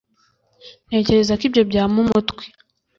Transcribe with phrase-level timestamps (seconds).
[0.87, 2.43] Ntekereza ko ibyo byampa umutwe